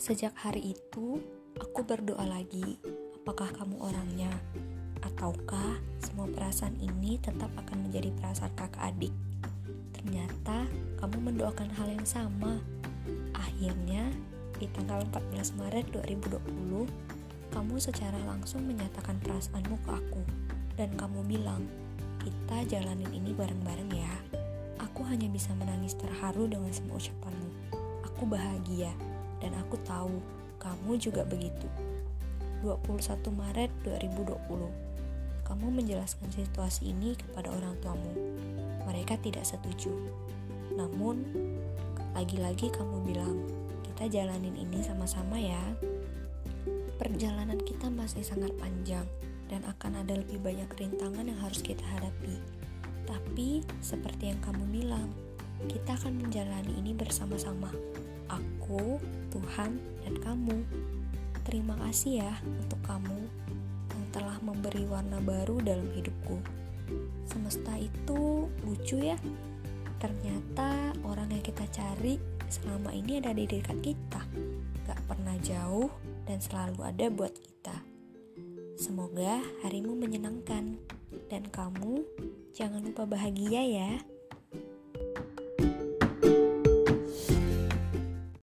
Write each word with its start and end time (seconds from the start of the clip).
Sejak 0.00 0.32
hari 0.32 0.72
itu, 0.72 1.20
aku 1.60 1.84
berdoa 1.84 2.24
lagi, 2.24 2.80
apakah 3.20 3.52
kamu 3.52 3.76
orangnya? 3.84 4.32
Ataukah 5.04 5.76
semua 6.00 6.24
perasaan 6.24 6.72
ini 6.80 7.20
tetap 7.20 7.52
akan 7.52 7.84
menjadi 7.84 8.08
perasaan 8.16 8.48
kakak 8.56 8.80
adik? 8.80 9.12
Ternyata 9.92 10.64
kamu 11.04 11.28
mendoakan 11.28 11.68
hal 11.76 11.92
yang 11.92 12.08
sama. 12.08 12.64
Akhirnya, 13.36 14.08
di 14.56 14.72
tanggal 14.72 15.04
14 15.12 15.60
Maret 15.60 15.92
2020, 15.92 16.88
kamu 17.52 17.74
secara 17.76 18.16
langsung 18.24 18.64
menyatakan 18.64 19.20
perasaanmu 19.20 19.84
ke 19.84 19.90
aku. 19.92 20.24
Dan 20.80 20.96
kamu 20.96 21.28
bilang, 21.28 21.68
kita 22.24 22.64
jalanin 22.72 23.12
ini 23.12 23.36
bareng-bareng 23.36 23.92
ya. 23.92 24.16
Aku 24.80 25.04
hanya 25.04 25.28
bisa 25.28 25.52
menangis 25.60 25.92
terharu 25.92 26.48
dengan 26.48 26.72
semua 26.72 26.96
ucapanmu. 26.96 27.76
Aku 28.08 28.24
bahagia 28.24 28.96
dan 29.40 29.56
aku 29.56 29.80
tahu 29.84 30.20
kamu 30.60 31.00
juga 31.00 31.24
begitu. 31.24 31.66
21 32.60 33.24
Maret 33.32 33.72
2020 33.88 34.36
Kamu 35.48 35.66
menjelaskan 35.72 36.30
situasi 36.30 36.94
ini 36.94 37.18
kepada 37.18 37.50
orang 37.50 37.74
tuamu. 37.82 38.12
Mereka 38.86 39.18
tidak 39.18 39.42
setuju. 39.42 39.90
Namun, 40.78 41.26
lagi-lagi 42.14 42.70
kamu 42.70 42.96
bilang, 43.02 43.42
kita 43.82 44.06
jalanin 44.06 44.54
ini 44.54 44.78
sama-sama 44.78 45.40
ya. 45.40 45.58
Perjalanan 47.00 47.58
kita 47.58 47.90
masih 47.90 48.22
sangat 48.22 48.54
panjang 48.62 49.02
dan 49.50 49.66
akan 49.66 50.06
ada 50.06 50.14
lebih 50.14 50.38
banyak 50.38 50.70
rintangan 50.78 51.26
yang 51.26 51.40
harus 51.42 51.58
kita 51.66 51.82
hadapi. 51.98 52.38
Tapi, 53.10 53.66
seperti 53.82 54.30
yang 54.30 54.38
kamu 54.46 54.70
bilang, 54.70 55.10
kita 55.68 55.98
akan 55.98 56.24
menjalani 56.24 56.72
ini 56.80 56.96
bersama-sama 56.96 57.68
aku, 58.30 58.96
Tuhan, 59.34 59.76
dan 60.06 60.14
kamu. 60.22 60.64
Terima 61.44 61.74
kasih 61.82 62.24
ya 62.24 62.32
untuk 62.46 62.78
kamu 62.86 63.18
yang 63.90 64.04
telah 64.14 64.38
memberi 64.40 64.86
warna 64.86 65.18
baru 65.18 65.58
dalam 65.60 65.90
hidupku. 65.92 66.38
Semesta 67.26 67.74
itu 67.76 68.46
lucu 68.64 69.02
ya. 69.02 69.18
Ternyata 70.00 70.96
orang 71.04 71.28
yang 71.28 71.44
kita 71.44 71.66
cari 71.68 72.16
selama 72.48 72.94
ini 72.94 73.20
ada 73.20 73.36
di 73.36 73.44
dekat 73.44 73.78
kita. 73.84 74.22
Gak 74.88 75.00
pernah 75.06 75.36
jauh 75.44 75.90
dan 76.24 76.40
selalu 76.40 76.80
ada 76.82 77.06
buat 77.12 77.34
kita. 77.36 77.76
Semoga 78.80 79.44
harimu 79.60 79.92
menyenangkan 79.92 80.80
dan 81.28 81.42
kamu 81.52 82.00
jangan 82.56 82.80
lupa 82.80 83.04
bahagia 83.04 83.60
ya. 83.60 83.92